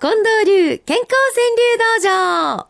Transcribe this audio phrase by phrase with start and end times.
[0.00, 2.68] 近藤流健康川柳道場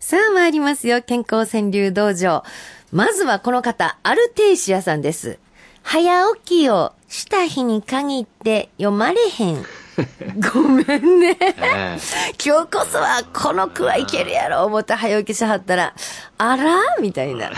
[0.00, 2.42] さあ参りますよ、健康川柳道場。
[2.90, 5.38] まずはこの方、アルテイシアさんです。
[5.82, 9.62] 早起きをした日に限って読まれへん。
[10.52, 11.36] ごめんね。
[11.40, 11.98] え
[12.44, 15.94] 今日こそはこの句はいけるやろ思って早起きしはったら、
[16.38, 16.78] あら？
[17.00, 17.50] みたいな。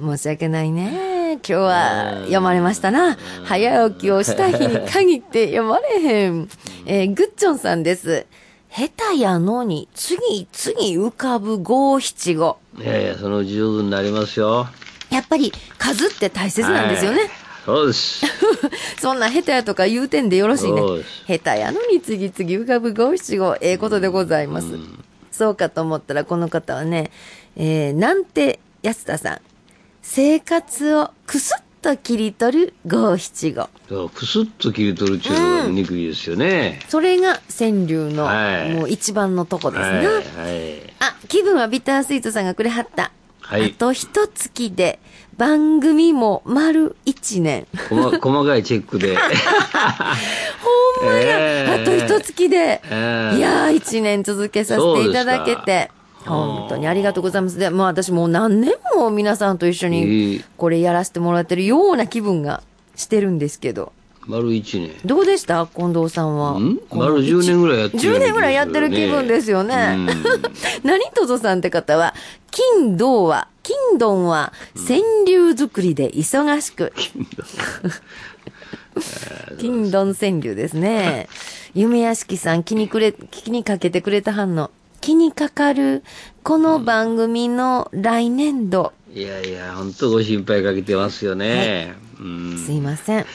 [0.00, 1.34] 申し訳ないね。
[1.34, 3.16] 今日は読まれましたな。
[3.44, 6.48] 早起きをした日に限って読まれへん。
[6.86, 8.26] えーグッチョンさんです。
[8.70, 12.58] 下手やのに次々浮かぶ五七五。
[12.80, 14.66] えいやいや、その十分になりますよ。
[15.10, 17.20] やっぱり数って大切なんですよね。
[17.20, 17.30] はい。
[17.68, 18.24] そうです。
[18.98, 20.80] そんな下手やとか言うてんでよろしいね。
[21.26, 24.68] 下手やのに次々浮かぶ五七五、ええことでございます。
[25.30, 27.10] そうかと思ったらこの方はね、
[27.56, 29.40] えー、なんて安田さん。
[30.00, 34.08] 生活をくすっと切り取る五七五。
[34.08, 36.80] くすっと切り取るっていうのは憎いですよね。
[36.88, 39.92] それが川柳の、はいもう一番のとこですはい。
[40.00, 40.06] ね。
[40.06, 40.94] はい。
[41.00, 43.12] あ、気分はビタースイートさんがくれはった。
[43.48, 44.98] はいあと一月で
[45.38, 47.66] 番組も丸一年。
[47.88, 49.16] 細細かいチェックで。
[51.00, 52.82] ほんまや、ええあと一月で。
[52.90, 55.90] ええいやー、一年続けさせていただけて。
[56.26, 57.56] 本当にありがとうございます。
[57.58, 62.62] で、もう私もう何年も皆さんと一緒いにいこれやらせてもらってるような気分が
[62.96, 63.92] してるんですけど。
[64.26, 64.90] 丸一年。
[65.06, 65.66] どうでした？
[65.74, 66.50] 近藤さんは。
[66.58, 66.78] ん？
[66.90, 70.06] 丸10年ぐらいやってる10年ぐらいやってる気分ですよねうん。
[70.84, 71.00] 何？
[71.14, 72.12] とぞさんって方は、
[72.58, 76.92] 金銅は、金丼は川柳作りで忙しく。
[79.60, 81.28] 金丼川柳ですね。
[81.72, 84.72] 夢屋敷さん気にくれ、気にかけてくれた反応。
[85.00, 86.02] 気にかかる、
[86.42, 88.92] この番組の来年度。
[89.14, 91.94] いやいや、本当ご心配かけてますよね。
[92.20, 92.58] うん。
[92.58, 93.26] すいません。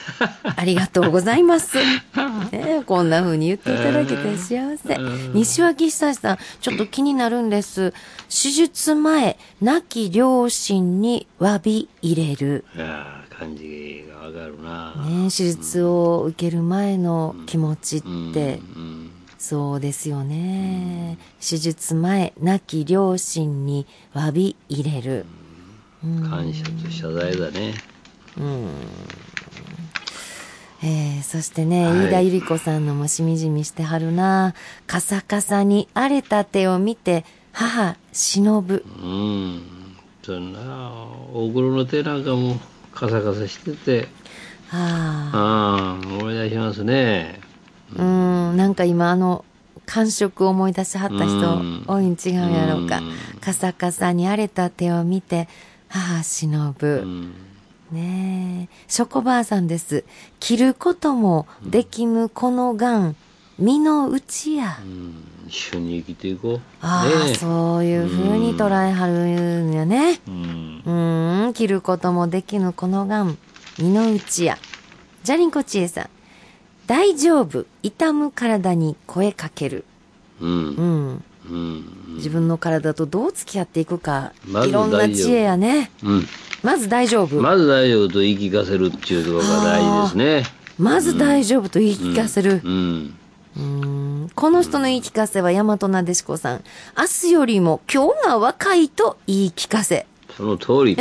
[0.43, 1.77] ありがとうございます。
[2.51, 4.97] ねえこんな風に言っていただけて幸せ。
[5.33, 7.91] 西脇久志さん、ちょっと気になるんです。
[8.29, 12.65] 手術前、亡き両親に詫び入れる。
[12.75, 14.93] いやー感じがわかるな。
[15.07, 18.01] ねえ手術を受ける前の気持ちっ
[18.33, 19.09] て、うん。
[19.39, 21.17] そうですよね。
[21.41, 25.25] 手術前、亡き両親に詫び入れる。
[26.29, 27.73] 感謝と謝罪だね。
[30.85, 34.53] えー、そしてね、はい飯田ゆり子さんのもしみじみしてはるな。
[34.85, 38.83] カサカサに荒れた手を見て、母、忍ぶ。
[39.01, 39.61] うん。
[40.23, 40.59] そんな、
[41.33, 42.59] 大黒の手なんかも
[42.93, 44.07] カサカサしてて、
[44.71, 47.39] あああ、思い出しますね。
[47.97, 48.05] あ、う
[48.53, 49.45] ん、なんか今あの、
[49.85, 53.13] 感触を思い出しはった人うん多いん違うやろうかうん。
[53.39, 55.47] カサカサに荒れた手を見て、
[55.93, 56.87] 母、忍ぶ。
[56.87, 57.33] うん。
[57.91, 60.03] ねえ、ショコバーさんです。
[60.39, 63.15] 着ることもできぬこのがん、
[63.59, 64.79] 身の内や。
[64.83, 65.13] うん
[65.45, 66.61] 一緒に生きていこう。
[66.81, 69.13] ああ、ねそういう風に捉えはる
[69.65, 70.19] んやね。
[70.27, 70.81] うん。
[70.83, 73.37] うーん、着ることもできぬこのがん、
[73.77, 74.57] 身の内や。
[75.23, 76.09] ジャリンコチエさん。
[76.87, 77.65] 大丈夫。
[77.83, 79.85] 痛む体に声かける。
[80.41, 80.47] う。
[80.47, 81.23] うんん。
[81.49, 82.15] うん。
[82.15, 84.33] 自分の体とどう付き合っていくか。
[84.47, 85.91] まずいろんな知恵やね。
[86.03, 86.27] うん。
[86.61, 87.35] まず大丈夫。
[87.35, 90.43] ままず大丈夫と言い聞かせるっていうところが大事ですね。
[91.01, 92.61] ず大丈夫と言い聞かせる。
[92.63, 93.15] うん
[94.35, 96.63] この人の言い聞かせは大和なでしこさん。
[96.97, 100.07] 明日よりも今日が若いと言い聞かせ。
[100.35, 100.97] その通り。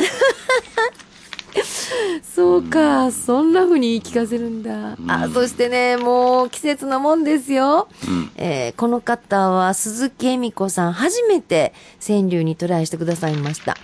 [2.22, 4.97] そうか、そんな風に言い聞かせるんだ。
[5.06, 7.88] あ、そしてね、もう季節のもんですよ。
[8.36, 11.72] えーこの方は鈴木恵美子さん、初めて
[12.04, 13.76] 川柳にトライしてくださいました。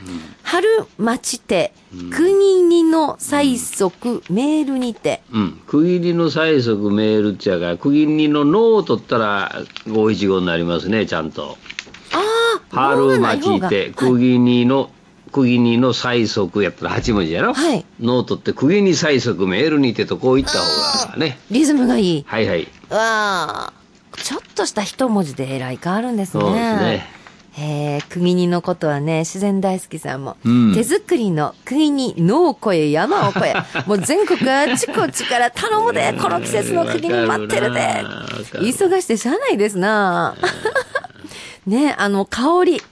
[0.42, 0.66] 春
[0.98, 1.72] 待ちて、
[2.10, 5.22] 国にの催促メールにて。
[5.32, 5.60] うん。
[5.66, 11.56] 区切りの催促メールっちゃから、区切りの脳を取ったら五一五になりますね、ちゃんと。
[12.12, 14.90] ああ、春待ちて、はい区切りの、
[15.28, 17.54] 区切りの催促やったら8文字やろ？
[17.54, 21.38] はい脳を取って、区切り催促メールにてとこう言った方がね。
[21.50, 22.24] リズムがいい。
[22.26, 22.62] はいはい。
[22.90, 23.72] わあ、
[24.16, 26.42] ちょっとした一文字でえらい変わるんですね。
[26.42, 27.18] そうですね。
[27.60, 33.54] えー、釘煮のことはね、自然大好きさんも、うん手作りの釘煮、野を越え、山を越え、
[33.86, 38.04] もう全国あちこちから頼むで、この季節の釘煮待ってるで。
[38.60, 40.36] 忙してしゃあないですな
[41.66, 42.82] ね、あの、香り。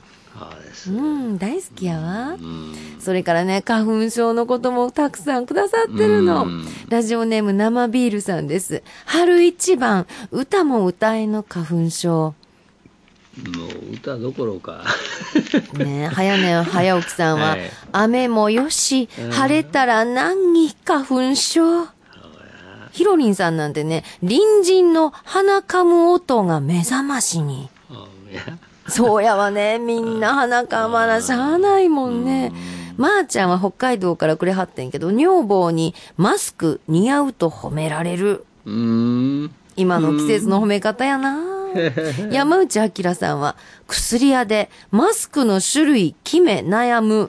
[0.77, 2.35] そうん、大好きやわ。
[2.35, 2.75] うん。
[3.01, 6.67] それからね、花粉症のこともたくさんくださってるのうん。
[6.91, 8.83] ラジオネーム生ビールさんです。
[9.07, 12.35] 春一番、歌も歌えの花粉症。
[13.37, 14.85] もう歌どころか。
[15.79, 21.87] ねえ、早寝 早起きさんは、はい雨もよし、晴れたら難儀花粉症。
[22.93, 27.69] ひろりんさんなんてね、隣人の鼻かむ音が目覚ましに。
[28.89, 29.79] そうやわね。
[29.79, 32.53] みんな鼻かまなしゃあないもんね。
[32.97, 38.45] まー、ちゃんは北海道からくれはってんけど、女房にマスク似合うと褒められる。
[38.65, 39.55] うーん。
[39.77, 41.57] 今の季節の褒め方やな。
[42.31, 43.57] 山内明さんは、
[43.87, 47.29] 薬屋でマスクの種類決め悩む。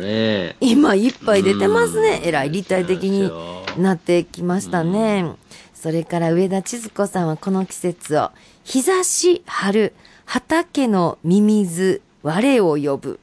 [0.00, 0.56] ね。
[0.60, 2.20] 今いっぱい出てますね。
[2.22, 3.30] うんえらい立体的に
[3.80, 5.36] なってきましたね。
[5.80, 8.30] それから上田千鶴子さんはこの季節を、
[8.64, 9.94] 日差し、春、
[10.24, 13.20] 畑のミミズ、我を呼ぶ。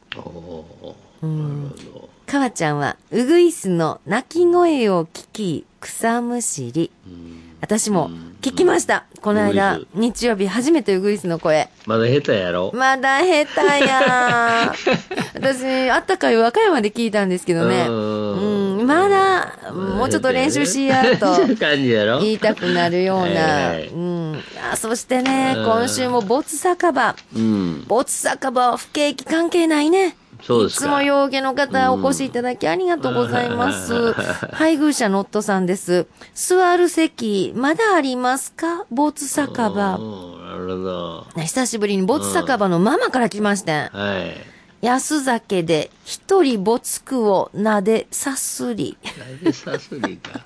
[2.25, 6.91] かわちゃんは、ウグイスの鳴き声を聞き、草むしり。
[7.05, 8.11] うん私も
[8.41, 9.05] 聞きました。
[9.21, 11.67] この間日曜日初めてウグイスの声。
[11.87, 12.71] まだ下手やろ？
[12.75, 13.45] まだ下
[13.79, 14.71] 手や
[15.33, 17.87] 私、あったかい和歌山で聞いたんですけどね。
[17.87, 19.24] ううんん、まだ、
[19.73, 22.19] もうちょっと練習しやとそういう感じやろ。
[22.19, 23.25] 言いたくなるような。
[23.25, 24.43] はいうん。
[24.71, 27.15] あそしてね、うん今週も没酒場。
[27.35, 27.83] うん。
[27.87, 30.15] 没酒場は不景気関係ないね。
[30.43, 34.13] そうですかいつも陽気の方お越しいただきありがとうございます。
[34.53, 36.05] 配偶者の夫さんです。
[36.35, 38.85] 座る席、まだありますか？
[38.91, 39.95] 没酒場。
[39.97, 41.25] おーなるほど。
[41.41, 43.75] 久しぶりに没酒場のママから来ましてん。
[43.91, 44.54] はい。
[44.85, 48.97] 安酒で一人没句をなでさすり。
[49.17, 50.45] なんでさすりか。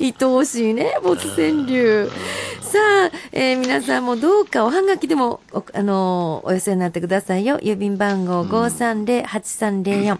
[0.00, 2.10] 愛おしいね、没川柳。
[2.60, 7.58] さあ、えー皆さんもどうかおはがきでも、おあのーお寄せになってくださいよ。
[7.58, 10.18] 郵便番号530-8304。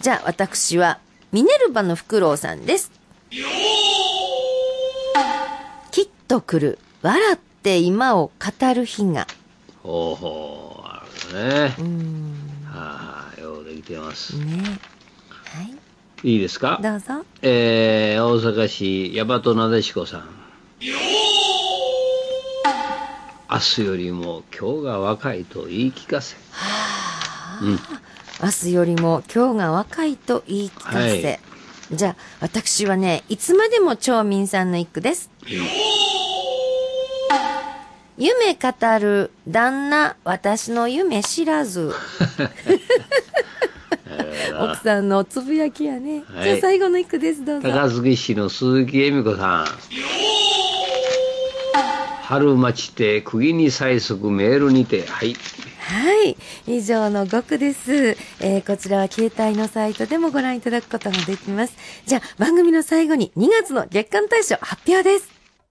[0.00, 0.98] じゃあ、私は、
[1.30, 2.90] ミネルヴァのフクロウさんです。
[5.90, 6.78] きっと来る。
[7.02, 9.26] 笑って今を語る日が。
[9.82, 11.02] ほうほう、あ
[11.32, 11.74] るね。
[11.78, 12.64] うん。
[12.64, 14.38] はあ、ようできてます。
[14.38, 14.78] ね。
[15.60, 15.81] い
[16.24, 16.72] いですか？
[16.72, 16.82] はい。
[16.82, 17.24] どうぞ。
[17.42, 20.28] えー、大阪市大和なでしこさん。
[23.50, 26.36] 明日よりも今日が若いと言い聞かせ。
[27.62, 27.78] うん。
[28.42, 30.98] 明日よりも今日が若いと言い聞かせ。
[30.98, 31.40] はい
[31.92, 35.28] じゃあ、私はね、いつまでも町民さんの一句です。
[38.16, 41.92] 夢語る旦那、私の夢知らず。
[44.50, 46.24] 奥さんのつぶやきやね。
[46.26, 47.68] はいじゃあ最後の一句です、どうぞ。
[47.68, 49.66] 高槻市の鈴木恵美子さん。
[52.22, 55.06] 春待ちて釘に催促メールにて。
[55.06, 55.34] はい。
[55.80, 56.36] はい。
[56.66, 58.16] 以上の5句です。
[58.40, 61.74] えーこちらは携帯のサイトでもご覧いただくことができます。
[62.06, 65.31] じゃあ、番組の最後に2月の月間大賞発表です。